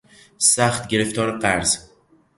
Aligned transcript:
سخت 0.37 0.87
گرفتار 0.87 1.37
قرض 1.39 1.77